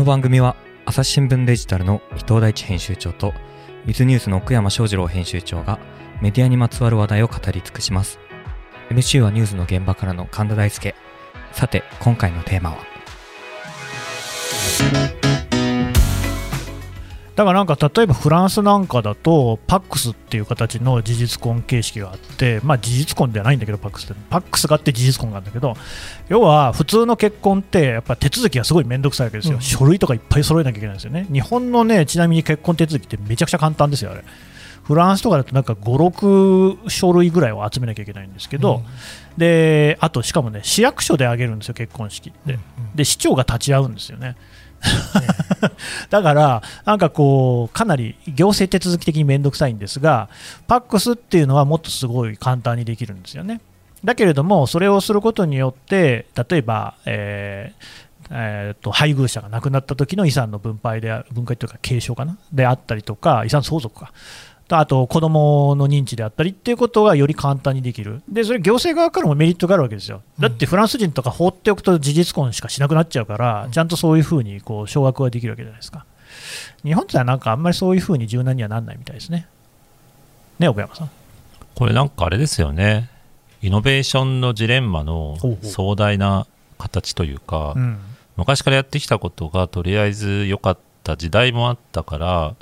[0.00, 0.56] の番組は
[0.86, 3.34] 朝日新聞デジタルの伊藤大地編集長と
[3.84, 5.78] ウィズニュースの奥山翔二郎編集長が
[6.22, 8.18] メディアにまつわる話題を語り尽くします。
[8.88, 10.94] MC はニュースの現場からの神田大輔
[11.52, 12.78] さて今回のテーマは？
[17.40, 25.74] だからなんか例えばフランスなんかだと、パックスっていう形の事実婚形式があって、まあ、事実婚ではないんだけど、パックスって、パックスがあって事実婚があるんだけど、
[26.28, 34.22] 要は普通の結婚って、やっぱ手続きがすごい面倒くさいわけですよ、うん、書類とかいっぱい揃えなきゃいけないんですよね、日本のね、ちなみに結婚手続きってめちゃくちゃ簡単ですよ、あれ。
[34.82, 42.58] フランスとかだとなんか5、6書類ぐらいを集めなきゃいけないんですけど、うん、であとしかもね、市役所であげるんですよ、結婚式って、
[42.94, 44.36] で市長が立ち会うんですよね。
[46.10, 50.28] だから、なんかこう、かなり行政手続き的に面倒くさいんですが、
[50.66, 53.60] パックスっていうのはもっとすごい簡単にできるんですよね。
[54.04, 62.38] だけれども、それをすることによって、例えば、えーえーと、配偶者が亡くなった時の遺産の分配で分配というか継承かな？
[62.52, 64.12] であったりとか遺産相続か
[64.78, 76.06] あと子どもの認知であったりっていうことがより簡単にできる、でそれ行政側からもメリットがあるわけですよ、だってフランス人とか放っておくと事実婚しかしなくなっちゃうから、ちゃんとそういうふうにこう奨学ができるわけじゃないですか。
[76.84, 79.46] 日本ってはなんかあんまりそういうふうに柔軟にはならないみたいですね。
[80.58, 81.10] ね、奥山さん。
[81.74, 83.08] これなんかあれですよね、
[83.62, 86.46] イノベーションのジレンマの壮大な
[86.78, 87.98] 形というか、うん、
[88.36, 92.54] 昔からやってきたことがとりあえず良かった時代もあったから、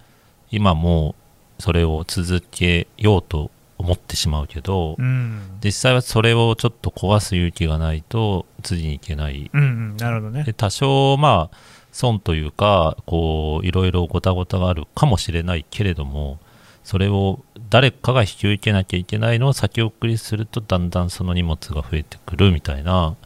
[0.50, 1.14] 今も
[1.58, 10.44] それを続けようと思ってしまうけど、うん、実際はそれをちょっと壊す勇気がないと次にいけない、うんうん、なるほどね。
[10.44, 11.56] で多少まあ
[11.92, 16.38] 損というかこういろいろごたごたがあるかもしれないけれども
[16.84, 23.16] それを誰かが引き受けなきゃいけないのを先送りするとだんだんその荷物が増えてくるみたいな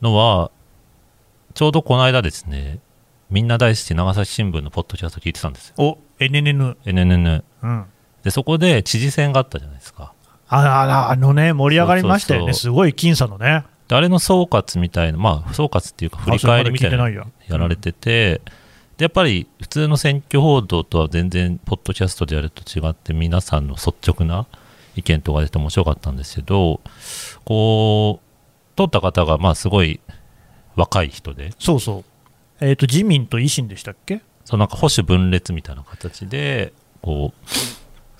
[0.00, 0.50] のは
[1.54, 2.80] ちょうどこの間ですね
[3.30, 5.96] みんな大好き長崎新聞のポッドキャスト聞いてたんですよ。
[6.22, 6.76] お NNN。
[6.84, 7.42] NNN。
[7.62, 7.84] うん。
[8.22, 10.12] で、そこで知事選があったじゃないですか。
[10.48, 12.52] あああのね、盛り上がりましたよね。
[12.52, 13.64] すごい僅差のね。
[13.88, 18.42] で、あれの総括みたいな、まあ、総括っていうか、振り返りみたいなやられてて、
[18.98, 24.46] で、やっぱり普通の選挙報道とは全然、ポッドキャストでやると違って、皆さんの率直な
[24.94, 26.80] 意見とか出て面白かったんですけど、
[27.44, 30.00] こう、通った方が、まあ、すごい
[30.76, 31.52] 若い人で。
[31.58, 32.04] そうそう。
[32.60, 34.20] えーと、自民と維新でしたっけ？
[34.44, 37.32] そうなんか保守分裂みたいな形でこ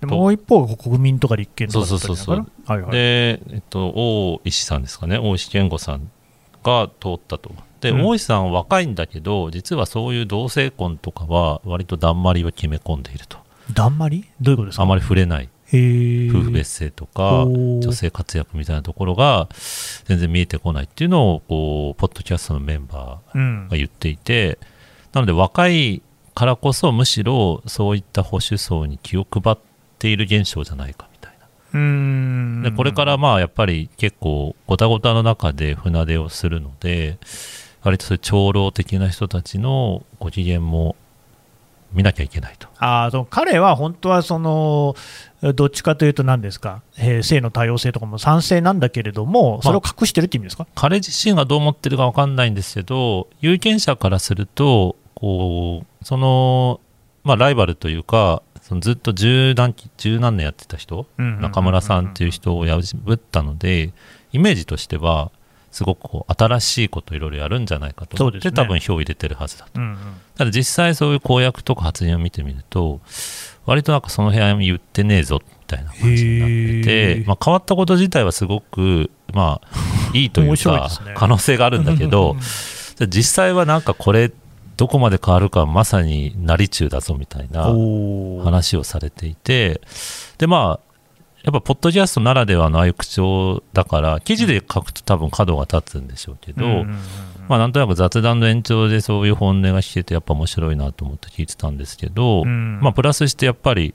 [0.03, 1.87] うもう一方が国民とか立憲とか
[2.77, 5.17] い、で、えっと、大石さんですかね。
[5.17, 6.11] 大石健吾さん
[6.65, 7.53] が通ったと。
[7.81, 13.39] で、うん、大石さんは若いんだけど実はそういう同性婚とかは割とだんまりを決め込んでいると。
[13.73, 14.25] だんまり？
[14.41, 14.83] どういうことですか？
[14.83, 15.49] あまり触れない。
[15.69, 19.49] 夫婦別姓とか女性活躍みたいなところが
[20.05, 24.67] 全然見えてこないっていうのをこうポッドキャストのメンバーが言っていて、うん、
[25.15, 26.03] なので若い
[26.35, 29.57] からこそむしろそういった保守層に気を配っ
[29.99, 31.33] ている現象じゃないかみたい
[32.63, 32.71] な。
[32.71, 37.19] でこれからまあやっぱり結構ごたごたの中で船出をするので
[37.83, 40.97] 割とそういう長老的な人たちのご機嫌も
[41.93, 42.69] 見なきゃいけないと。
[42.79, 44.95] あその彼は本当はその
[45.55, 56.81] どっちかというと、何ですか、えー、性の多様性とかも賛成なんだけれども、それを隠してるって意味ですか、まあ、彼自身がどう思ってるか分かんないんですけど、有権者からすると、こうその、
[57.25, 62.81] まあ、ライバルというか、そのずっと十何十何年やってた人、中村さんっていう人を破
[63.13, 63.93] ったので、
[64.33, 65.31] イメージとしては、
[65.73, 69.97] すごくこう新しいこといろいろやるんじゃないかと思って、ね、多分票を入れてるはずだと、うんうん、
[70.37, 73.01] ただ実際そういう公約とか発言を見てみると
[73.65, 76.49] 割となんかその部屋に言ってねえぞみたいな感じになっ
[76.85, 79.69] てて、まあ、変わったこと自体はすごく、まあ、
[80.13, 82.37] いいというか、ね、可能性があるんだけど
[83.09, 84.31] 実際はなんかこれ
[84.77, 87.65] どこまで変わるかまさになり中だぞみたいな
[88.45, 89.81] 話をされていて
[90.39, 90.93] でまあ
[91.43, 96.85] やっぱポッドキャストならではのああいう口調だから記事で書くと多分角が立つんでしょうけど、
[97.49, 103.93] まあ、なんとなく雑談の延長でそういう本音が聞けてやっぱ面白いなと思って聞いてたんですけど、まあ、プラスしてやっぱり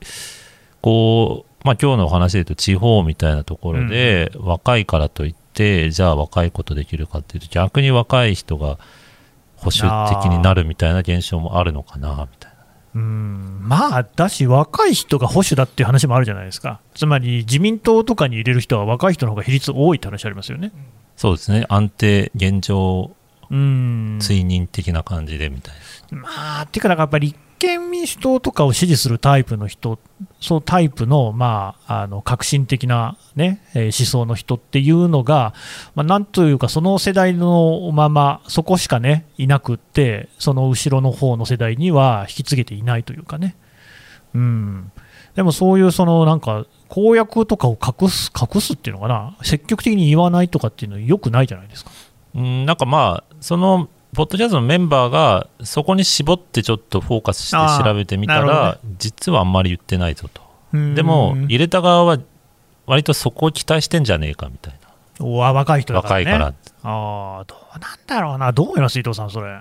[0.82, 8.78] こう、まあ、今日のお話で言うと地方みたいなところで若いからといってじゃあ若いことできるかっていうと逆に若い人が
[9.58, 9.82] 保守
[10.22, 12.58] 的になるみたいな現象もあるのかなみたいな。
[12.94, 20.72] うんまあ、だし、若い人が保守だっていう話もあるじゃないですか、つまり自民党とかに入れる人は若い人の方が比率多いって話ありますよね。
[21.16, 23.10] そうですね、安定、現状、
[23.50, 25.74] 追認的な感じでみたい
[26.12, 26.18] な。
[26.18, 29.98] まあ、っていうか、やっぱり立憲民主党とかを支持するタイプの人、
[30.40, 35.54] そうタイプの,、まあ、あの革新的な、ね、え思想の人っていうのが、
[35.94, 43.56] まあ、なんというか、その世代のまま、そこしかね、いなくって、その後ろの方の世代には引き継げていないというかね。
[44.34, 44.92] うん、
[45.34, 51.90] でもそういうそのなんか公約とかを隠す隠すっていうのかな、積極的に言わないとかっていうのはよくないじゃないですか。
[52.34, 60.42] うんなんかまあそのポッドキャストのメンバーがそこに絞ってちょっとフォーカスして調べてみたら、ね、実はあんまり言ってないぞと。
[60.94, 62.18] でも入れた側は
[62.86, 64.74] 割とそこを期待してんじゃねえかみたい
[65.18, 65.24] な。
[65.24, 69.60] お若い人だから、ね、若いからああどうなんだろうなどう思います伊藤さんそれ。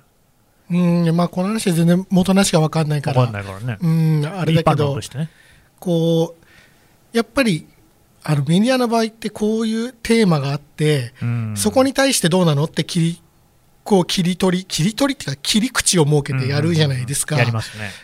[0.70, 3.26] うんまあこの話は全然元なしか分かんないから。
[3.26, 3.78] 分かんないからね。
[3.82, 5.30] うんあれだけど、ね、
[5.80, 6.36] こ
[7.14, 7.68] うやっぱり
[8.24, 11.14] あのメディアの場合ってこういうテーマがあって、
[11.56, 13.22] そこに対してどうなのって切り
[13.88, 17.38] こう切り取り切り取りっていうか切り口を設けてやるじゃないですか。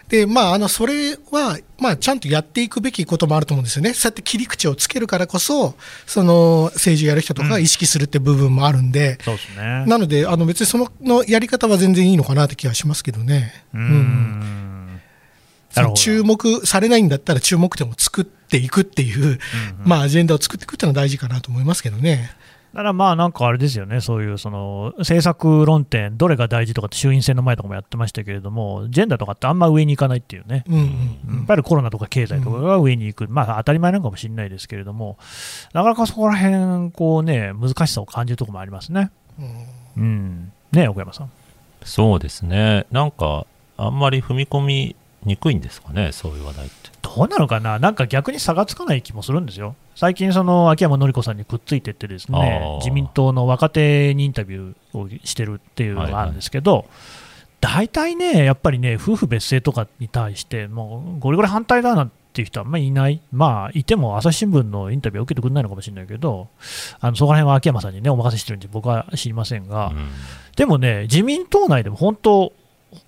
[0.08, 3.94] でまああのそれはまあちゃんとやっていくべきこともあると思うんですよね。
[3.94, 5.76] そうやって切り口をつけるからこそ
[6.06, 9.86] その政治をやる人とか意識するって部分もあるんで、そうですね。
[9.86, 13.66] なのであの別にそののやり方は全然いいのかなって気がしますけどね。
[13.74, 14.64] うん
[15.96, 19.40] 注目されないんだったら注目点を作っていくっていう、うんうん、
[19.84, 22.32] まあ、アジェンダを作っていくっていうのは大事かなと思いますけどね。
[22.74, 35.18] だからまあなんかあれですよね、そういうその政策論点、どれが大事とかって衆院選の前とかもやってましたけれども、ジェンダーとかってあんま上に行かないっていうね、うんうんうん、やっぱりコロナとか経済とかが上に行く、まあ当たり前なのかもしれないですけれども、
[35.74, 39.12] なかなかそこら辺こうね、難しさを感じるところもありますね。
[39.40, 39.68] うん、
[39.98, 41.32] うん、ね奥山さん。
[41.84, 43.46] そうですね、なんか
[43.78, 46.90] あんまり踏み込みにくいんですかね、そういう話題って。
[47.02, 49.76] どうなのかな、なんか逆に差がつかない気もするんですよ。
[49.96, 56.86] 最近、その秋山紀子さんにくっついてってですね、自民党の若手にインタビューをしてるっていうのがあるんですけど、
[57.62, 66.50] 大体ね、やっぱりね、夫婦別姓とかに対して、もうゴリゴリ反対だなんていう人はあんまりいない、まあ、いても朝日新聞のインタビューを受けてくれないのかもしれないけど、
[67.00, 70.10] あのそこら辺は秋山さんにね、お任せしてるんで、僕は知りませんが、うん、
[70.58, 72.54] でもね、自民党内でも本当、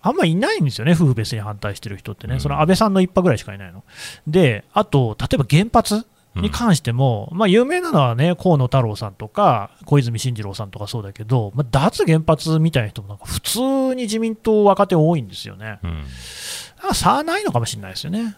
[0.01, 3.83] あんまりいないんですよね、夫婦別姓に反対してる人ってね、その安倍さんの一派ぐらいしかいないの。
[4.27, 6.05] で、あと、例えば原発
[6.35, 13.59] に関しても、うん、まあ、有名なのはね、河野太郎さんとか、小泉進次郎さんとかそうだけど、まあ、脱原発みたいな人もなんか普通
[13.95, 15.79] に自民党若手多いんですよね。
[15.83, 16.03] うん、
[16.93, 18.35] 差はないのかもしれないですよね。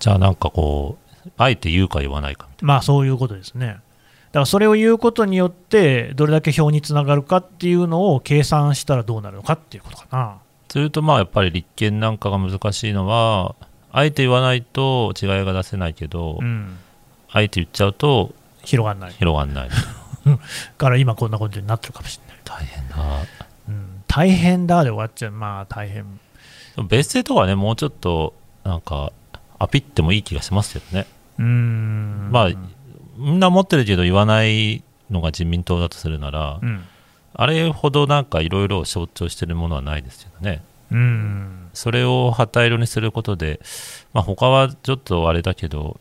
[0.00, 2.74] じゃあなんかこう、あえて言うか言わないかみたいな。
[2.74, 3.78] まあそういうことですね。
[4.32, 10.38] だからそれを言うことによって、どれだけ票につながるかっていうのを計算したらどうなるのかっていうことかな。
[10.70, 13.54] すると、まあやっぱり立憲なんかが難しいのは、
[13.92, 16.78] あえて言わないと違いが出せないけど、うん、
[17.30, 18.34] あえて言っちゃうと
[18.64, 19.12] 広がんない。
[19.12, 19.68] 広がんない。
[20.78, 22.38] から今こんなことになってるかもしれない。
[22.44, 22.96] 大変だ、
[23.68, 25.32] うん、大変だで終わっちゃう。
[25.32, 26.06] まあ大変。
[26.88, 28.32] 別姓とかねもうちょっと
[28.64, 29.12] なんか
[29.58, 31.06] アピってもいい気がしますけどね。
[31.38, 32.30] うん。
[32.32, 32.50] まあ
[33.22, 36.84] みんな持ってるけど言わないのが自民党だとするなら、うん、
[37.34, 40.62] あれほどなんかいろいろ象徴してるものはないですけどね。
[40.90, 41.68] うん。
[41.72, 43.60] それを旗色にすることで、
[44.12, 45.98] まあ、他はちょっとあれだけど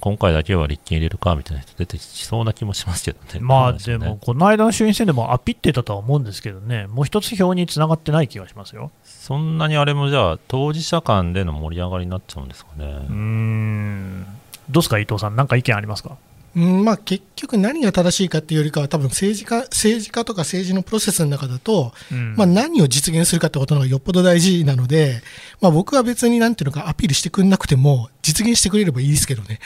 [0.00, 3.38] 今回だけは立憲入れるかみたいな人出てきそうな気もしますけどね。
[3.38, 8.90] まあでも、この間の衆院選でもアピってたとは思うんですけどね、もう一つ票につながってない気がしますよ。
[9.04, 12.84] そんなにあれもじゃあ、当事者間での盛り上がりになっちゃうんですかね。
[12.86, 14.26] うん。
[14.70, 16.16] どうですか、伊藤さん、なんか意見ありますか？
[16.54, 25.22] うんまあ、結局、何が正しいかっていうよりかは、多分政治家政治家とか政治のプロセスの中だと、うん、まあ、何を実現するかってことのがよっぽど大事なので、
[25.60, 29.60] まあ、僕は別になんていうのか、アピールしてくれなくても、実現してくれればいいですけどね。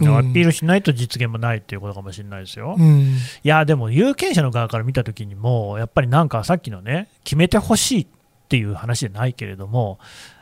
[0.00, 2.76] うん、 アピールしないと実現もないっていうことかもしれないですよ。
[2.78, 8.06] うん、いや、でも有権者の側から見たときにも、やっぱりなんかさっきのね、決めてほしいっ
[8.48, 9.98] ていう話じゃないけれども、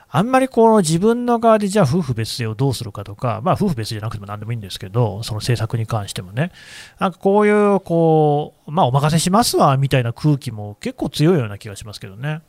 [0.09, 6.53] あんまりこの自分の側でじゃあ夫婦別姓をどうするかとか、まあ、夫婦別姓じゃなくても何でもいいんですけど、その政策に関してもね、
[6.99, 12.41] なんかこういうこう、まあ、お任せしますわみたいな空気も結構強いような気がしますけどね、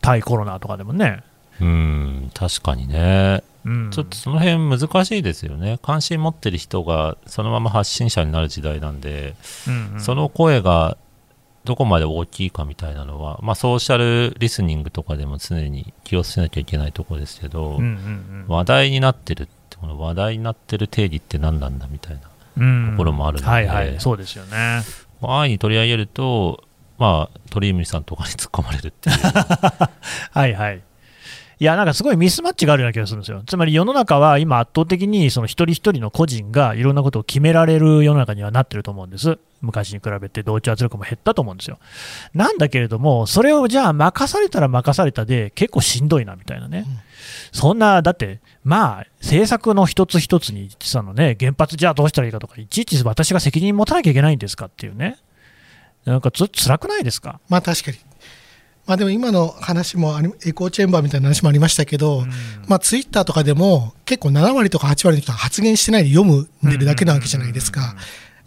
[0.00, 1.22] 対コロナとかでもね。
[1.60, 9.34] うん確かにね、うん、ちょっとその辺難しいですよね、関心持ってる人がそのまま発信者になる時代なんで、
[9.66, 10.96] うんうん、その声が
[11.66, 22.20] どこまで大きいかみたいなのは、まあ、ソーシャルリスニングとかでも常に気をつけなきゃいけないところですけど、うんうんうん、話題になってるってこの話題になってる定義って何なんだみたい
[22.56, 24.82] なところもあるので、はいはい、そうですよね。
[25.20, 26.62] 安易に取り上げると、
[26.98, 29.16] まあ、鳥海さんとかに突っ込まれるっていう。
[30.30, 30.82] はいはい
[31.58, 33.42] いや、なんかすごいミスマッチがあるような気がするんですよ。
[33.46, 39.38] つまり世の中は今圧倒的にその一人一人の個人がいろんなことを決められる世の中にはなってると思うんです。
[39.62, 41.78] 昔に比べて同調圧力も減ったと思うんですよ。
[42.34, 46.84] なんだけれども、それをじゃあ任されたら任されたで結構しんどいなみたいなね。
[46.86, 46.98] うん、
[47.52, 55.16] そんな、だって、まあ、政策の一つ一つに、実はのね、原発じゃあどうしたらいいかとか、いちいち私が責任持たなきゃいけないんですかっていうね。
[56.04, 57.40] なんかつ辛くないですか？
[57.48, 57.96] まあ確かに。
[58.86, 62.30] まあでも今の話もエコーチェンバーみたいな話もありましたけど、うん、
[62.68, 67.96] まあツイッターとかでも結構7割とか8割の人は発言してないで読むんでるだけなわけじゃないですか。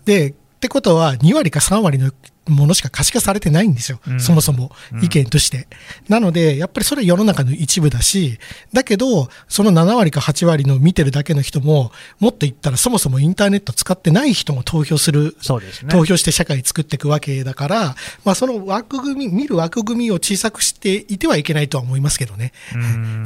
[0.05, 2.12] で、ってことは2割か3割の
[2.50, 5.58] ものしか可視化されてないんですよ、うん、そもそも意見として、
[6.08, 8.39] うん、なので、やっぱりそれは世の中の一部だし、
[8.74, 22.53] だけど、その7割か8割の見てるだけの人も、もっと言ったら、そもそもインターネット使ってない人も投票する、そうですね、投票して社会作っていくわけだから、まあ、その枠組み、見る枠組みを小さくしていてはいけないとは思いますけどね、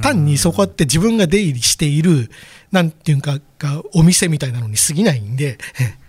[0.01, 2.30] 単にそこって自分が出入りしている、
[2.72, 3.39] なんていうか、
[3.94, 5.58] お店みたいなのに過ぎないんで。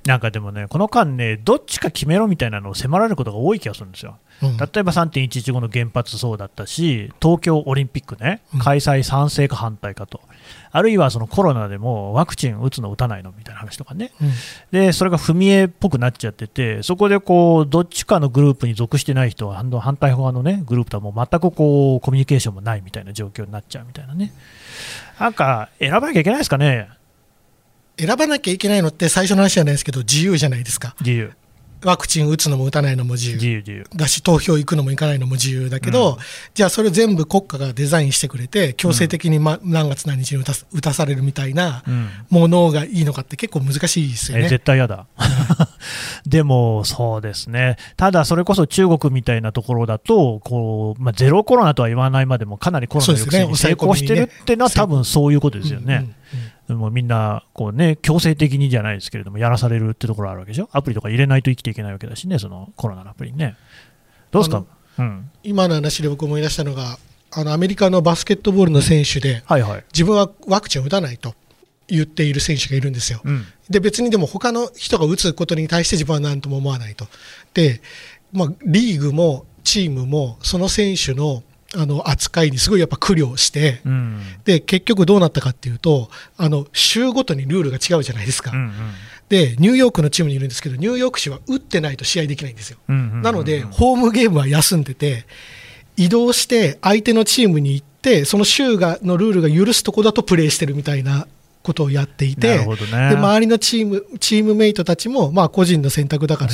[0.04, 4.18] なんかでもね、この間ね、どっちか決めろみたいなのを迫られることが多い気がするんですよ。
[4.42, 10.34] うん、例えば3.115の原発そうだったし、東京オリンピックね、開催賛成か反対かと、うん、
[10.73, 14.30] あるいはそのコロナでもワクチン打つの打たないのみたいな話とかね、うん、
[14.73, 24.34] でそれが踏み絵っぽくなっちゃってて、そこでこうどっちかのグループに属してない人は、反対側の、ね、グループとはもう全くこうコミュニケーションもないみたいな状況になっちゃうみたいなね、
[25.18, 26.90] なんか選ばなきゃいけないですかね。
[27.96, 30.94] 選ばなきゃいけないのって最初の話じゃないですけど自由じゃないですか。
[31.00, 31.32] 自由。
[31.84, 33.34] ワクチン打つのも打たないのも自由。
[33.34, 33.86] 自由自由。
[33.94, 36.16] だし投票行くのも行かないのも自由だけど、うん、
[36.54, 41.84] じゃあそれ全部国家がデザインしてくれて強制的に、ま、何月何日に打た打たされるみたいな
[42.30, 44.48] ものがいいのかって結構難しいですよね。
[44.48, 45.06] 絶対嫌だ。
[46.26, 47.76] でもそうですね。
[47.96, 55.96] ただそれこそ中国みたいなところだとこう、まあ、ゼロコロナとは言わないまでもかなりコロナ抑制に成功してるっていうのは、多分そういうことですよね。
[55.96, 63.56] うんうんうんもうみんなこう、ね、強制的にじゃないですけれども、やらされるってところあるわけでしょ、アプリとか入れないと生きていけないわけだしね、そのコロナのアプリにね。
[64.30, 64.64] どうですか、
[64.99, 66.99] うん、今の話で僕思い出したのが、
[67.33, 71.35] あのアメリカのバスケットボールの選手で、はいはい、自分はワクチンを打たないと
[71.88, 73.21] 言っている選手がいるんですよ。
[73.25, 77.06] うん、で別にでも他の人が打つことに対して自分は何とも思わないと。
[77.52, 77.80] で、
[78.33, 81.42] まあ、リーグもチームもその選手の
[81.76, 88.72] あの扱いにすごいやっぱ苦慮して、うん、で結局どうなったかっていうとあの州ごとにルールが違うじゃないですか、うんうん、
[89.28, 95.26] でニューヨークのチームにいるんですけどニューヨーク市は打ってないと試合できないんですよ、うんうんうんうん、なのでホームゲームは休んでて
[95.96, 101.26] 移動して相手のチームに行ってその州がのルールが許すとこだとプレーしてるみたいな
[101.62, 106.52] ことをやっていて、ね、で周りのチームチームメイトたちも、まあ、個人の選択だから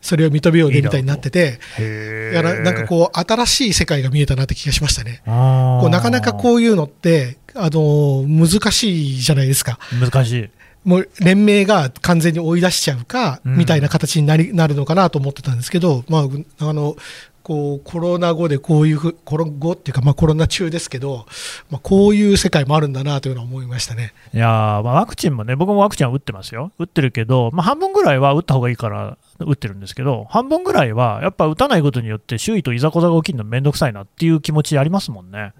[0.00, 5.22] それを認めようねみたいになってていやなんかこう新しい世界が見えたなって気がしましたね。
[5.24, 9.78] こうなかなかこういうのってあの難しいじゃないですか。
[10.00, 10.50] 難しい。
[10.84, 16.96] もう連盟が完全に追い出しちゃうか、みたいな形になりなるのかなと思ってたんですけど、まあ、あの
[17.42, 21.26] こうコロナ後でこういうふコロ後っていうか、まあ、コロナ中ですけど、
[21.70, 24.14] まあ、こういう世界もあるんだなというのは思いましたね。
[24.32, 35.52] いやまあ、ワクチンもね、僕もワクチンは打ってますよ、打ってるけど、まあ、半分ぐらいは打った方がいいから打ってるんですけど、半分ぐらいはやっぱ打たないことによって、周囲といざこざが起きるのめんどくさいなっていう気持ちありますもんね。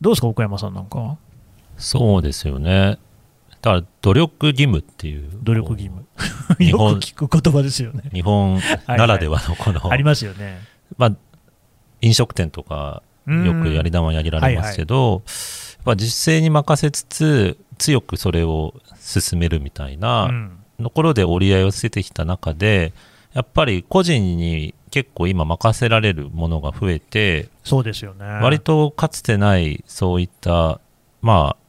[0.00, 1.16] どうですか、岡山さんなんか。
[1.76, 2.98] そうですよね。
[3.60, 6.04] だから努力義務っていう努力義務。
[6.58, 8.02] よく聞く言葉ですよね。
[8.12, 10.60] 日本ならではのこの、はいはい、ありますよね。
[10.96, 11.16] まあ、
[12.00, 20.30] 飲食店とかよくやり玉やられますけど、はいはい、実践に任せつつ強くそれを進めるみたいな
[20.82, 22.92] ところで折り合いをつけてきた中で
[23.32, 30.80] やっぱり個人に結構今任せられるものが増えてそうですよね割とかつてないそういった
[31.20, 31.68] まあ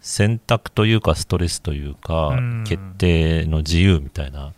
[0.00, 4.52] 選択というかストレスというか決定の自由みたいな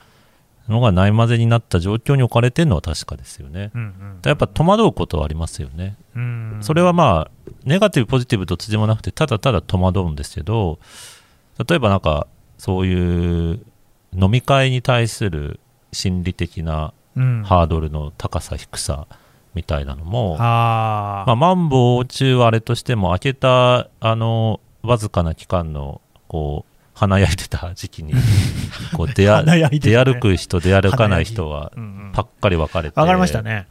[0.68, 3.70] のがないまぜになった状況に置かれてるのは確かですよね。
[3.74, 5.96] うんうん、やっぱ戸惑うことはありますよね。
[6.16, 10.78] うんそれはまあ、ネガティブ、ポジティブどっちでもなくて、ただただ戸惑うんですけど、
[11.68, 12.26] 例えばなんか、
[12.56, 13.60] そういう
[14.14, 15.60] 飲み会に対する
[15.92, 19.06] 心理的なハードルの高さ、低さ
[19.54, 28.14] みたいなのも、うん、あまあ、マンボウ中はあれとしても、開けた、あの、わずかな期間の、こう、華やいてた時期に
[28.94, 31.72] こう出ね、出歩く人出歩かない人は
[32.12, 33.66] パッカリ分かれて、分かりましたね。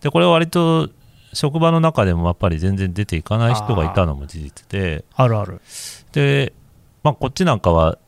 [0.00, 0.88] でこれは割と
[1.34, 5.04] 職場の中でもやっぱり全然出ていかない人がいたのも事実で。
[5.14, 5.60] あるある。
[6.12, 6.54] で、
[7.02, 7.98] まあ、こっちなんかは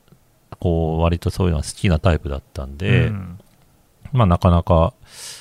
[0.64, 3.38] こう割とそういうのは好きなタイプだったんで、うん、
[4.14, 4.94] まあなかなか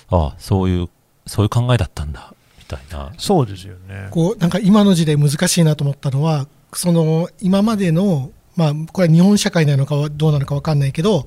[0.10, 0.90] ああそういう
[1.26, 3.14] そういう考えだったんだみたいな。
[3.18, 4.10] そうですよね。
[4.12, 11.26] こうなんか今の時代難しいなと思ったのはその今までのまあ、これは日本社会なのかどうなのか分かんないけど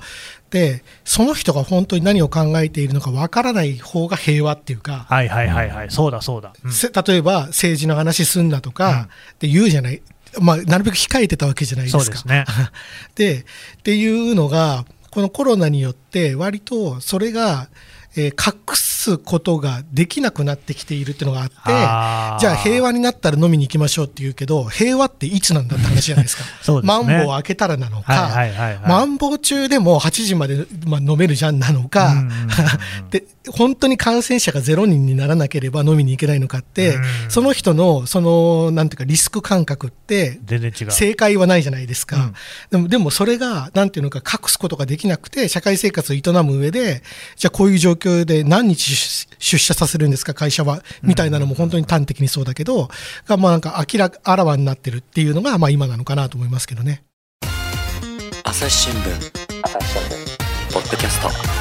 [0.51, 10.03] でその人が本当に何を考えているのか分からない方が平和っていうかはいはいはいはい、そうだそうだ、うん、例えば政治の話すんなとかって言うじゃない、
[10.41, 12.05] まあ、なるべく控えてたわけじゃないですか。
[12.05, 12.45] そうですね
[13.15, 13.41] で
[13.79, 17.69] っていうのがこのコロナによって割とそれが
[18.17, 21.55] えー、隠すことができなくなってきているっていうのがあって
[22.41, 26.45] じゃあ平和になったら飲みに行きましょうって言うけど平和っていつなんだって話じゃないですか。
[26.63, 32.15] す、ね、マンボウ開けたらなのか、はいはいはいはい、マンボウ中でも8時まで、まあ、飲めるじゃんなのか
[33.11, 36.97] で本当に感染者が0人にならなければ飲みに行けないのかって
[37.29, 40.41] その人のそのなんていうかリスク感覚って
[40.91, 42.35] 正解はないじゃないですか、うん、
[42.71, 47.03] でもでもそれがなんていうのか隠すことができなくて社会生活を営む上で
[47.37, 52.89] じゃあこういう状況で何日出社させるんですか、会社は、みたいなのも本当に端的にそうだけど、
[53.27, 57.03] が、まあなんか明らか、あらわになってるっていうのが、まあ今なのかなと思いますけどね。
[58.45, 59.31] 朝日新聞、
[59.63, 61.57] 朝日新聞、ポッドキャスト。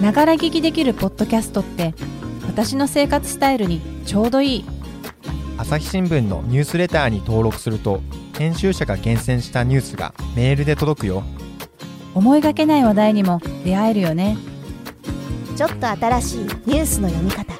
[0.00, 1.92] ながら聞きできるポッドキャストって
[2.46, 4.64] 私の生活スタイルにちょうどいい
[5.56, 8.00] 朝日新聞のニュースレターに登録すると
[8.38, 11.24] 編集者が厳選したニュースがメールで届くよ
[12.14, 14.36] 思いがけない話題にも出会えるよね。
[15.56, 17.52] ちょっと新しいニュースの読み方。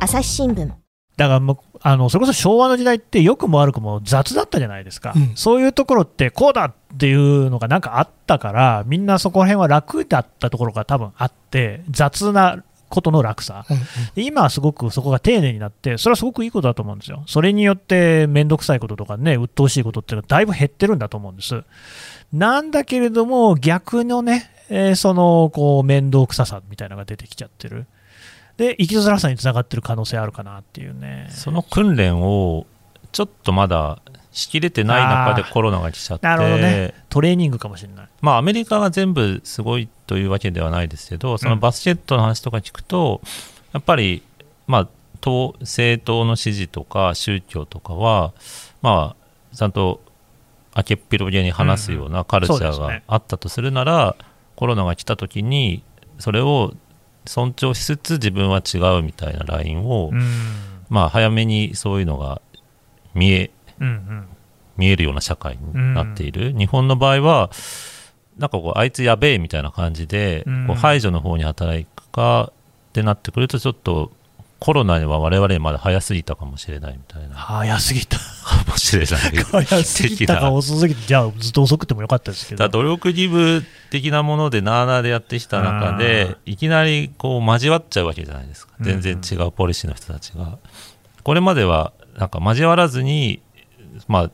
[0.00, 0.70] 朝日新聞。
[1.16, 13.82] だからもあのそれこそ昭和の時代って良くも悪くも雑だったじゃないですか、うん、そういうところってこうだっていうのがなんかあったからみんなそこら辺は楽だったところが多分あって雑なことの楽さ、うんうん、
[14.16, 21.64] 今はすごくそこが丁寧になって、それはすごくいいことだと思うんですよ、それによって面倒くさいこととかね、鬱陶しいことっていうのはだいぶ減ってるんだと思うんです。
[22.32, 27.86] なんだけれども、逆のね、えー、そのこう面倒くささみたいなのが出てきちゃってる。
[28.56, 31.28] で、生きづらさにつながってる可能性あるかなっていうね。
[31.30, 32.66] その訓練を
[33.12, 34.00] ちょっとまだ
[34.32, 38.08] しきれてない中でコロナが来ちゃって、なるほどね、トレーニングかもしれない。
[38.22, 43.28] まあ、アメリカが全部すごいというわけではないですけど、そのバスケットの話とか聞くと、うん、
[43.74, 44.22] やっぱり、
[44.66, 44.88] まあ、
[45.20, 48.32] 党政党の支持とか宗教とかは、
[48.80, 49.14] ま
[49.52, 50.00] あ、ちゃんと
[50.76, 54.24] 明けっぴろげに話すようなカルチャーがあったとするなら、うんね、
[54.56, 55.82] コロナが来た時に
[56.18, 56.74] それを
[57.26, 60.22] 尊重しつつ自分は違うみたいなラインを、うん、
[60.88, 62.40] まあ早めにそういうのが
[63.14, 64.26] 見え、うんうん、
[64.76, 67.50] 見えるような社会になっている、うん、日本の場合は
[68.38, 72.50] なんかこうあいつやべえみたいな感じで、こう排除の方に働くか
[72.88, 74.10] ってなってくるとちょっと
[74.62, 77.34] コロナには我々まだ早すぎたかもしれないみたいな。
[77.34, 78.16] 早すぎた。
[78.16, 78.22] か
[78.68, 79.64] もしれない。
[79.64, 82.68] 早すぎたか遅すぎて、じゃあずっと遅くてもよかったですけど。
[82.68, 88.74] 努力義務的なものでなあなあでやってきた中で、いきなりこう交わっちゃうわけじゃないですか。
[88.80, 90.58] 全然違うポリシーの人たちが。
[91.24, 93.42] これまではなんか交わらずに、
[94.06, 94.30] まあ、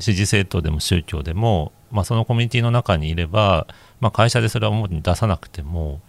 [0.00, 3.68] 支持政党でも宗教でも、まあ、そのコミュニティの中にいれば、
[4.00, 6.00] まあ、会社でそれは表に出さなくても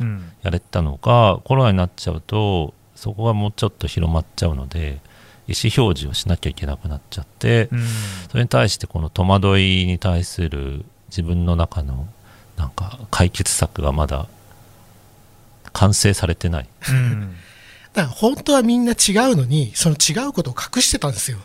[0.42, 5.00] やれたのが、うん、コロナになっちゃうとそこがもうちょっと広まっちゃうので
[5.48, 7.80] 意思表示をしなきゃいけなくなっちゃって、うん、
[8.30, 12.08] それに対してこの戸惑いに対する自分の中の
[12.58, 14.28] なんか解決策がまだ
[15.72, 17.36] 完成されてない、うん、
[17.94, 21.38] だから本当はみんな違うのにその違うことを隠してたんですよ。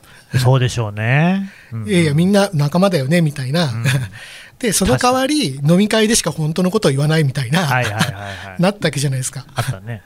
[0.43, 3.73] そうでしょうね、うん、いやいやみんな仲間だよねみたいな、
[4.59, 7.71] でその代わり飲み会でしか本当のことを言わないみたいな、
[8.59, 9.47] なったわけじゃないですか。
[9.55, 10.03] あったね。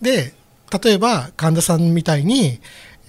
[0.00, 0.34] で
[0.82, 2.60] 例えば神田さんみたいに、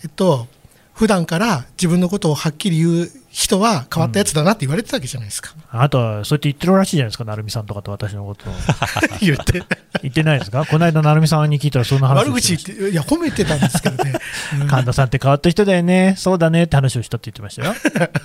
[0.03, 0.47] えっと、
[0.95, 8.53] 普段から自分のことをはっきり言う人は変わったやつだなって言われてたわけじゃないですか、うん、あとはそうやって言ってるらしいじゃないですか、成美さんとかと私のことを。
[9.19, 9.61] 言って。
[10.03, 14.13] 言ってないですか、この間、成美さんに聞いたらそんな話悪口言って、いや、褒めてたんですけどね、
[14.61, 17.75] うん、神田さんって変わった人だよね、そうだねって話をしたって言ってましたよ、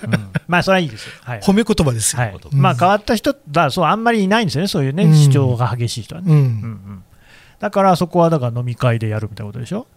[0.03, 6.31] うん、まあ、それはいいですよ、はい、褒め言葉ですよ、はい、まあ、変わった人だそうあんまりいないんですよね、そういうね、主張が激しい人はね。
[6.31, 7.03] うんうん
[7.61, 9.87] だからそこはだから飲み会でやるみたいなことでしょ？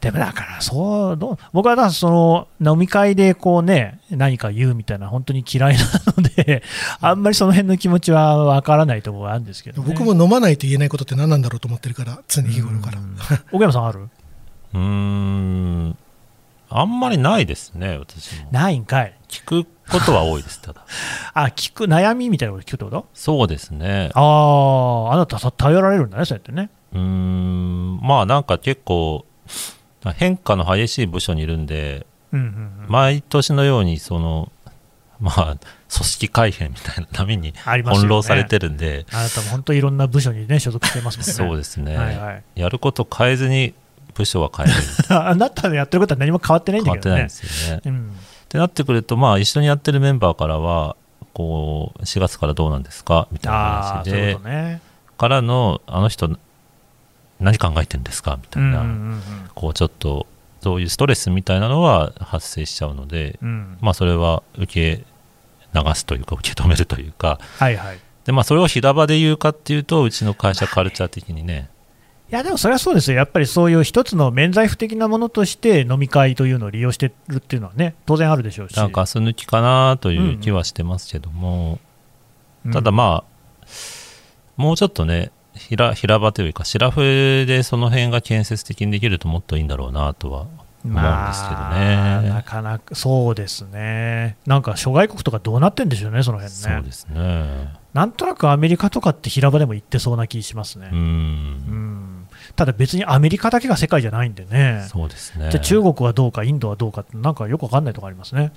[0.00, 1.38] でもだからそうどう？
[1.52, 2.08] 僕はだそ
[2.60, 5.80] の飲み会でこうね何か言うみたいな本当に嫌いな
[6.16, 6.62] ので
[7.00, 12.98] あんまりその辺の気持ちはわからないところがあるんですけど、ね、僕も飲まないと言えないことって何なんだろうと思ってるから常日頃から。
[13.50, 14.08] 奥山さんある？
[14.74, 15.96] うん
[16.70, 18.48] あんまりないですね私も。
[18.52, 19.18] ないんかい。
[19.28, 20.84] 聞くことは多いですただ。
[21.34, 23.06] あ聞く悩みみたいなこと聞くってこと？
[23.14, 24.10] そうですね。
[24.14, 24.20] あ
[25.10, 29.24] ああなた頼られるんだねそうやってねうんまあなんか結構
[30.16, 34.50] 変化の激しい部署にいるんで、うんうんうん、毎年のようにその
[35.20, 41.32] まあ、組織改変みたいな波に翻弄されてるんで、あ、ね、なたも本当いろんな部署にね所属してますもんね。
[41.32, 43.74] そうですね、はいはい、やること変えずに
[44.14, 44.74] 部署は変える。
[45.10, 47.16] あなたのやってることは何も変わってないんだけどね。
[47.16, 47.82] 変わってないですよね。
[47.84, 50.94] うん、ってなってくると、まあ、一緒にやってるメンバーからは
[51.34, 54.80] こう4月からどうなんですかみたいな話で、ね、
[55.16, 56.38] からのあの人
[57.40, 58.38] 何考えてるんですか？
[58.40, 59.22] みたいな、うんうんうん、
[59.54, 60.26] こうちょっと
[60.60, 65.04] そういうストレスみたいなのは発生しちゃうので、うん、まあ、それは受け
[65.72, 71.70] 流すというか受け止めるというか、はいはい、でまあ、それを平場で言うかっていうとうちの会社カルチャー的にね、
[72.30, 78.76] いやでもそれはそうですよ、やっぱりそういう一つの免罪符的なものとして飲み会というのを利用してるっていうのはね、当然あるでしょうし。
[78.76, 81.78] なんかガス抜きかなという気はしてますけども、
[82.66, 83.64] うん、ただまあ、
[84.56, 90.48] もうちょっとね、平平場というか、シラフでその辺が建設的にできるともっといいんだろうなとは思
[90.84, 96.60] うんですけどね、まあ、なかなかそうですね、なんか諸外国とかどうなってんでしょうね、その辺ね。
[96.60, 100.90] そうですねなんとなくアメリカとかって平場でも行ってそうな気しますね。
[100.92, 108.52] うんただ別にアメリカだけが世界じゃないんでね、そうですねじゃ中国はどうか、インドはどうかって、なんかよくわかんないところありますね。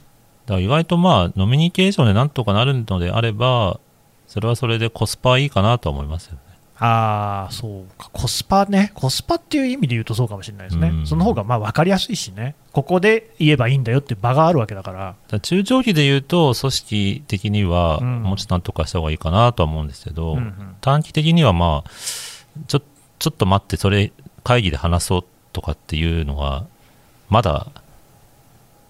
[0.46, 3.80] だから意外とまあ、ノミニケーションでなんとかなるのであれば、
[4.28, 6.40] それはそれでコスパいいかなと思いますよね。
[6.84, 14.98] ああ、そうか、コスパね、コスパっていう意味で言うとそうかもしれないですね、その方がまあ分かりやすいしね、ここで言えばいいんだよっていう場があるわけだから。
[14.98, 21.90] から中長期で言うと、組織的にはもうちょっとなんとかした方がいいかなとは思うんですけど、うんうん、短期的にはまあ、
[22.66, 22.82] ちょ
[23.20, 24.12] ちょっと待って、それ
[24.44, 26.66] 会議で話そうとかっていうのは、
[27.30, 27.68] まだ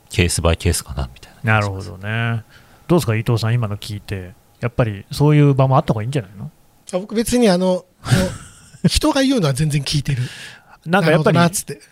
[0.09, 1.55] ケースバイケースかなみたいな。
[1.55, 2.43] なるほどね。
[2.87, 6.49] どうですか、伊藤さん、今の聞いて、やっぱりそういう場もあった方がいいんじゃないの？
[6.99, 7.85] 僕別にあの、
[8.87, 10.23] 人が言うのは全然聞いてる。
[10.85, 11.41] なんかやっぱり、う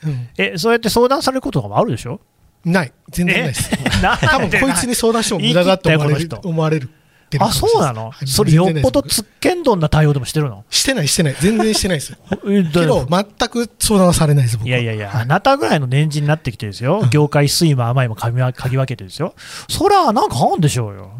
[0.09, 2.19] ん、え、そうやって相談されることがあるでしょ？
[2.65, 2.91] ない。
[3.09, 3.69] 全然ないです。
[4.01, 6.89] 多分こいつに相談しても無駄だと思われる思われる。
[7.37, 8.11] あ、そうなの？
[8.25, 10.65] それよっぽどつっけんどんな対応でもしてるの？
[10.71, 11.35] してない、してない。
[11.39, 12.17] 全然してないですよ。
[12.43, 17.07] けど、全く相談はされないです、僕いやいやいや、あなたぐらいの年次になってきてですよ。
[17.11, 18.31] 業界水も甘いも嗅
[18.71, 19.35] ぎ分けてですよ。
[19.69, 21.11] そりゃ、なんかあるんでしょうよ。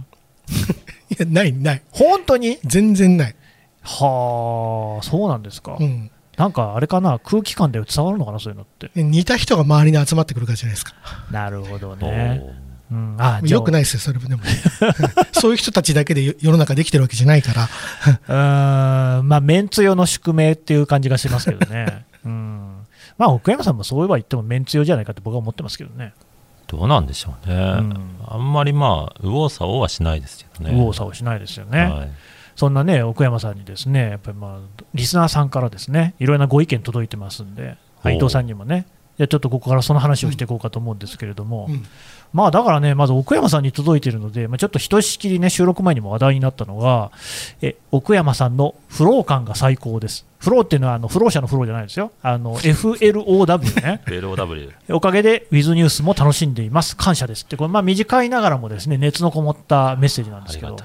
[1.11, 1.81] いや、ない、ない。
[1.91, 2.57] 本当に？
[2.65, 3.35] 全然ない。
[3.89, 5.77] はあ、そうなんですか。
[5.79, 6.11] うん。
[6.37, 8.91] なんかあれかな、空気感で伝わるのかな、そういうのって。
[8.95, 10.93] 似た人が周りに集まってくるからじゃないですか。
[11.31, 12.41] なるほどね。
[12.91, 14.41] うん、あよくないですよ、それでも、
[15.33, 17.69] そういう人たちだけで世の中できてるわけじゃないから、
[19.19, 22.87] うんまあ、メンツ用の宿命っていう感じがしますけどね、 うん
[23.19, 26.13] まあ、奥山さんもそういえば言ってもメンツ用じゃないかって僕は思ってますけどね。
[26.65, 30.71] どうなんでしょうね、うん、あんまりまあ、右往左往はしないですけどね。
[30.71, 31.85] 右往左往しないですよね。
[31.85, 32.09] はい
[32.59, 38.85] そんなね奥山さんにですねやっぱりまあリスナーさんからですねいろいろなご意見届いてますんで、伊藤さんにもね、
[39.17, 41.85] ちょっとここからその話をしていこうかと思うんですけれども、うんうん、
[42.33, 47.11] まあだからね、まず奥山さんに届いているので、まあ、ちょっとひとしきりね、収録前にも話題になったのが、
[47.61, 50.25] え奥山さんのフロー感が最高です。
[50.39, 52.11] フローっていうのはあのフロー車のフローじゃないですよ。
[52.21, 54.01] あの FLOW ね。
[54.89, 56.95] おかげで Wiz ニュースも楽しんでいます。
[56.95, 60.77] 感謝ですって、これまあ短いながらもですね、熱のこもったメッセージなんですけど。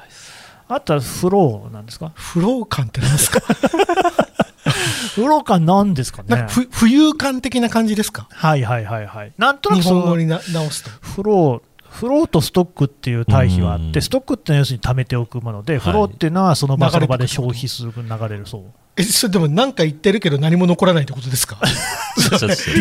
[0.69, 2.13] あとはフローなんですか？
[2.15, 3.41] フロー感って何ですか？
[5.15, 6.47] フロー感なんですかね？
[6.49, 8.27] 浮遊感的な感じですか？
[8.31, 9.33] はいはいはいはい。
[9.39, 10.91] なんとなく日本語に直すと。
[11.01, 18.63] フローフローとストックっていう対比はあって、ストックっていうのは要するに貯めておくもので、フローっていうのはその場その場で消費する分流れるそう。
[18.97, 21.57] え、それでも何か言ってるけど何も残らないってことですか？
[21.63, 21.71] デ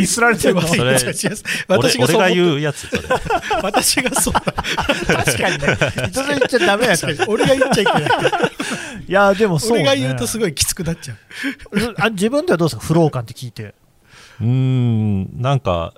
[0.02, 0.94] ィスられてるのそれ
[1.68, 3.04] 私が俺が言うやつ、それ。
[3.62, 4.34] 私がそう。
[4.34, 6.10] 確かにね。
[6.10, 7.06] 人が言っちゃダメやつ。
[7.28, 8.04] 俺が言っちゃいけない。
[9.08, 11.18] いや、でもそう、ね、俺が言うとすごいきつくなっちゃう。
[12.02, 12.82] あ自分ではどうですか？
[12.84, 13.76] フロー感って聞いて。
[14.42, 15.94] うん、なんか、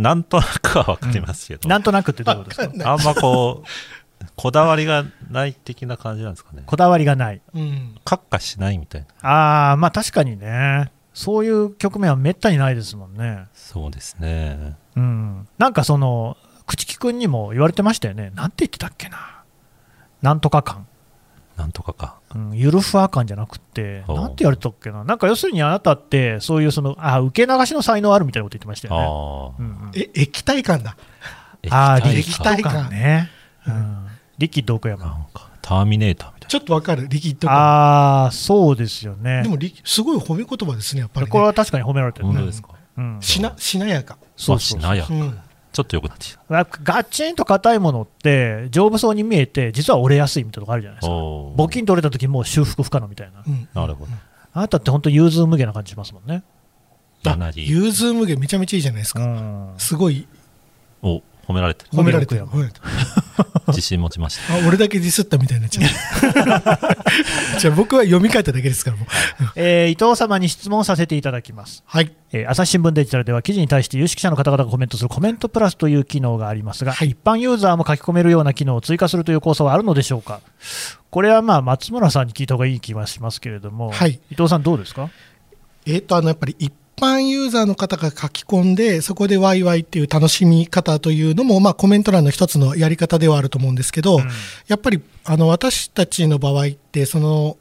[0.00, 2.92] なんとなくは分かりますけど、うん、なんとなくってどういうことですか？
[2.92, 6.62] あんまこうこだわりがない的な感じなんですかね。
[6.66, 9.28] こだわりがない、うん、閣下しないみたいな。
[9.28, 10.92] ああまあ確かにね。
[11.12, 13.46] そういう局面はめったにないですもんね。
[13.52, 14.76] そうですね。
[14.96, 15.48] うん。
[15.58, 16.36] なんかその
[16.66, 18.30] 朽木君にも言われてましたよね。
[18.34, 19.42] なんて言ってたっけな。
[20.22, 20.86] なんとか感。
[21.56, 29.64] なんとかか、うん、ゆるふわ感じゃなくて、なんて言われたっけな、なんか要するにあなたって、そういうそのあ受け流しの才能あるみたいなこと言ってましたよね。
[29.64, 30.96] うんうん、え液体感だ。
[31.70, 33.28] ああ、液体感ね。
[33.66, 34.06] うん、
[34.38, 35.26] リキッド奥山。
[35.60, 36.48] ターミネーターみたいな。
[36.48, 37.56] ちょっとわかる、リキッド感。
[37.56, 39.42] ああ、そうですよね。
[39.42, 42.32] でもすごい褒め言葉ですね、やっぱり、ね、これは確かに褒められてる、ね。
[42.32, 42.68] 本当ですか？
[42.96, 44.18] うん、しなしなやか。
[44.36, 45.12] そうしなやか。
[45.12, 45.38] うん
[45.72, 46.66] ちょっと良くなってきた。
[46.82, 51.14] ガチンと硬いものって丈夫そうに見えて実は折れやすいみたいなとこあるじゃないですか。
[51.14, 54.10] 募金取れた時もう修復不可能みたいな、うん、なるほど。
[54.52, 56.42] あなたって本当融通無下な感じしますもんね。
[57.66, 60.26] 融通無下めちゃめちゃいいじゃないですか、うん、すごい。
[61.02, 61.90] お褒められてる。
[61.92, 62.46] 褒められてる。
[63.68, 64.54] 自信持ちました。
[64.54, 65.90] あ、俺だけディスったみたいになっちゃう。
[67.58, 69.06] じゃあ僕は読み替えただけですから、もう。
[69.56, 71.82] えー、伊藤様に質問させていただきます。
[71.86, 72.12] はい。
[72.32, 80.40] えー、朝日新聞デジタルでは記事に対して有識者の方々がコメントするコメントプラスという機能がありますが、はい、一般ユーザーも書き込めるような機能を追加するという構想はあるのでしょうか？
[81.10, 85.10] これはまあ松村さんに聞いた方がいい気はしますけれども、はい、伊藤さんどうですか？
[85.86, 94.28] えっ、と、あの、やっぱり一般ユーザーの方が書き込んで、そこでワイワイっていう楽しみ方というのも、まあ、コメント欄の一つのやり方ではあると思うんですけど、うん、
[94.68, 97.56] やっぱりあの私たちの場合って、その、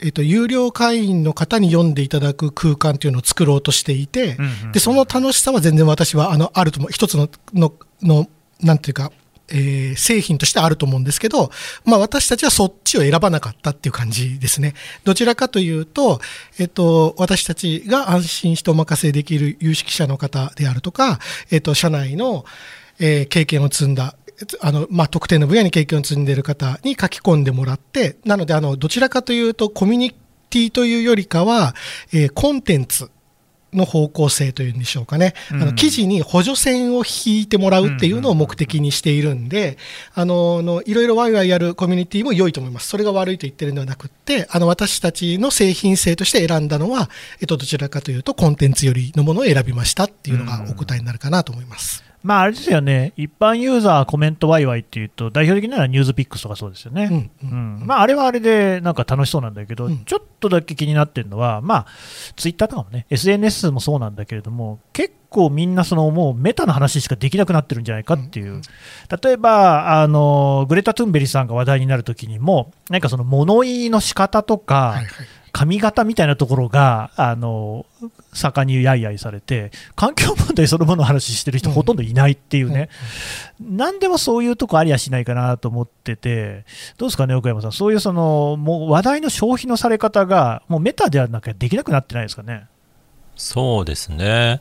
[0.00, 8.26] えっと、有料会員の方に読んでいただく空間というのを作ろうとしていて、うんうん、でその楽しさは全然私はあのあると思う、一つののの
[8.62, 9.12] なんていうか、
[9.50, 11.50] えー、製品としてあると思うんですけど、
[11.84, 14.74] まあ私たちはそっちを選ばなかったっていう感じですね。
[15.04, 16.20] どちらかというと、
[16.58, 21.18] えっと、私たちが安心してお任せできる有識者の方であるとか、
[21.50, 22.44] えっと、社内の、
[22.98, 24.16] えー、経験を積んだ、
[24.60, 30.10] あの、まあ、特定の分野に経験を積んでいる方に書き込んでもらって、なので、あの、どちらかというと、コミュニ
[30.48, 31.74] ティというよりかは、
[32.12, 33.10] えー、コンテンツ
[33.72, 39.78] の方向性というんでしょうかね、あの記事に補助線を引いてもらうっていうのを目的にしているんで、
[40.14, 52.09] あののいろいろワイワイやるコミュニティも良いと思います、それが悪いと言ってるんではなくて、あの私たちの製品性として選んだのは、えっと、どちらかというと、コンテンツよりのものを選びましたっていうのがお答えになるかなと思います。
[52.22, 57.30] まあ、あれですよね、一般ユーザーコメントワイワイっていうと、代表的なのはニュースピックスとかそうですよね。
[57.42, 61.86] うん、うん、まあ、あれはあれでなんか楽しそうなんだけど、うん、ちょっとだけ気になってるのは、まあ、
[62.36, 68.60] ツイッターとかもね、SNS もそうなんだけれども、結構みんなそのもうメタの話しかできなくなってるんじゃないかっていう、
[69.22, 75.06] 例えばあのグレタ・トゥンベリさんが話題になるときにも、なんかその物言いの仕方とか、はいはい
[75.52, 77.86] 髪型みたいなところがあの
[78.32, 82.88] 盛んにやいやいされて環境問題そのものの話してる人ほとんどいないっていうね、
[83.60, 86.64] うん、何でもそういうとこありやしないかなと思ってて
[86.96, 87.72] どうですかね奥山さん。
[87.72, 92.66] そういうそのもう話題の消費のされ方がもうメタではなくできなくなってないですかね？
[93.36, 94.60] そうですね。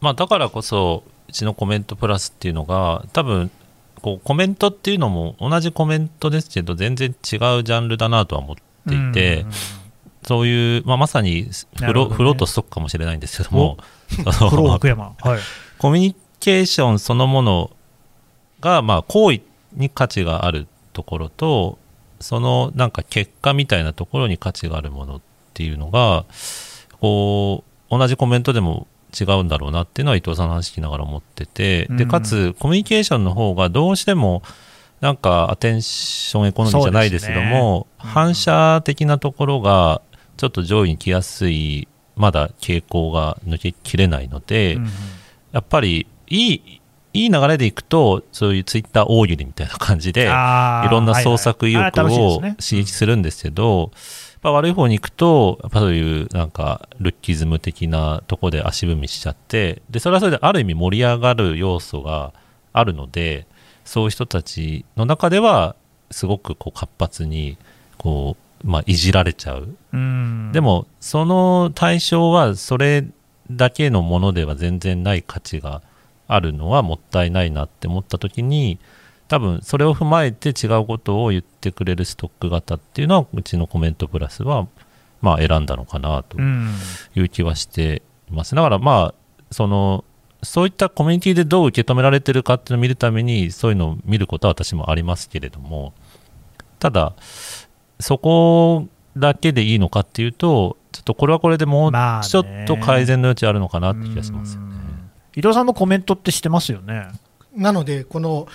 [0.00, 3.50] まあだからこそうちのコメントプラスっていうのが多分
[4.02, 9.52] こうコメントっていうのも同じコメントですけど全然違うジャンルだなとは思っていて、うんうん
[10.26, 14.24] そういう、まあ、まさにフロ,、フローとストックかもしれないんですけども、 フ
[14.56, 15.40] ロー福山、はい、
[15.78, 17.70] コミュニケーションそのもの
[18.60, 19.40] が、まあ、行為
[19.74, 21.78] に価値があるところと、
[22.20, 25.20] そのなんか結果みたいなところに価値があるものっ
[25.54, 26.24] ていうのが、
[27.00, 34.42] こう、同じコメントでも違うんだろうなっていうのは伊藤さんの話聞きながら思ってて、で、かつ、コミュニケーションの方がどうしても、
[35.00, 38.04] なんかアテンションエコノミーじゃないですけども、ね。
[38.04, 40.00] うん、反射的なところが
[40.36, 44.86] ちょっと上位に来やすいまだ傾向が抜けきれないので、うん、
[45.52, 46.80] やっぱりいい
[47.12, 53.90] いい流れでいくとそういうツイッター大喜利みたいな感じでいろんな創作意欲を刺激するんですけど、
[54.42, 62.34] まあ、悪い方に行くとやっぱそういうなんかルッキズム的なとこで足踏みしちゃってでそれはそれである意味盛り上がる要素が
[62.74, 63.46] あるので
[63.84, 65.74] そういう人たちの中では
[66.10, 67.56] すごくこう活発に
[67.96, 69.76] こうまあ、いじられちゃう。
[70.52, 73.06] でもその対象はそれ
[73.50, 75.82] だけのものでは全然ない価値が
[76.28, 78.78] あるのはもったいないなって思った時に
[79.28, 84.66] 多分それを踏まえて違うことを言ってくれるストック型っていうのはうちのコメントプラスは
[85.20, 88.54] まあ選んだのかなという気はしています。
[88.54, 89.14] だからまあ
[89.50, 90.04] その
[90.42, 95.92] そういったコミュニティでどう受け止められてるかっていうのを見るためにそういうのを見ることは私もありますけれども。
[96.78, 97.14] ただ
[98.00, 104.76] そこだけでいいのかっていうと、ちょっとこれはこれでもうちょっと改善の余地あるのかなって気がしますよね。
[105.34, 107.08] 伊藤さんもコメントってしてますよね。
[107.54, 108.46] なので、この、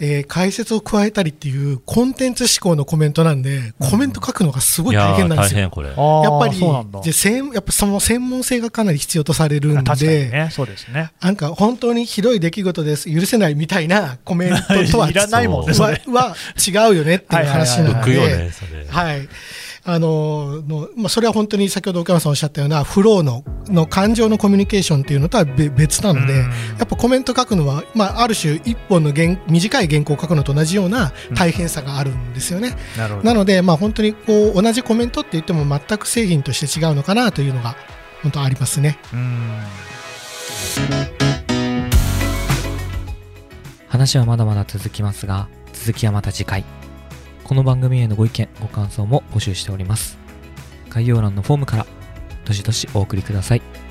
[0.00, 5.60] えー、解説を加えたりっていうコンテンツ思考のコメントなんで、コメント書くのがすごい大変なんですよ。
[5.60, 11.12] やっぱりやっぱその専門性がかなり必要とされるんで、ね、そうですね。
[11.20, 18.50] なんか本当にひどい出来事です、許せないみたいなコメントとは いらないもんね、 は違うよねっていう話なので、
[18.88, 19.28] はい。
[19.86, 26.48] あのの、まあ、それは本当に先ほど岡山さんおっしゃったようなフローのの感情のコミュニケーションっていうのとは別なので、や
[26.84, 32.76] っぱコメント書くのは、まあ、ある種一本の原短い原稿を書くのと同じような大変さがあるんですよね。
[33.10, 37.74] うん、なので、まあ、本当にこう同じコメントって言っても全く製品として違うのかなというのが
[38.22, 38.98] 本当ありますね。
[43.88, 46.83] 話はまだまだ続きますが続きはまた次回。
[47.44, 50.16] この番組へのご意見、ご感想も募集しております。
[50.88, 51.86] 概要欄のフォームから、
[52.46, 53.83] どしどしお送りください。